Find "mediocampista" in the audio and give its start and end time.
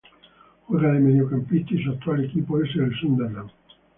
0.99-1.75